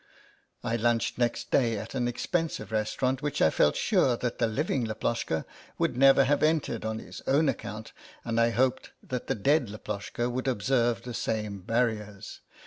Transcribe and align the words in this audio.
I 0.63 0.77
lunched 0.77 1.19
next 1.19 1.51
day 1.51 1.77
at 1.77 1.93
an 1.93 2.07
expensive 2.07 2.71
restaurant 2.71 3.21
which 3.21 3.39
I 3.39 3.51
felt 3.51 3.75
sure 3.75 4.17
that 4.17 4.39
the 4.39 4.47
living 4.47 4.83
Laploshka 4.87 5.45
would 5.77 5.95
never 5.95 6.23
have 6.23 6.41
entered 6.41 6.83
on 6.83 6.97
his 6.97 7.21
own 7.27 7.47
account, 7.47 7.93
and 8.25 8.39
I 8.41 8.49
hoped 8.49 8.93
that 9.03 9.27
the 9.27 9.35
dead 9.35 9.67
Laploshka 9.67 10.27
would 10.31 10.47
observe 10.47 11.03
the 11.03 11.13
same 11.13 11.59
barriers. 11.61 12.39